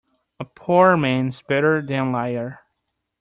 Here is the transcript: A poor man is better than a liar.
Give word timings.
A 0.39 0.45
poor 0.45 0.97
man 0.97 1.27
is 1.27 1.43
better 1.43 1.79
than 1.79 2.07
a 2.07 2.11
liar. 2.11 2.59